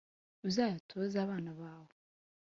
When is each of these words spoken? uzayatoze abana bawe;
uzayatoze 0.47 1.15
abana 1.25 1.51
bawe; 1.61 1.93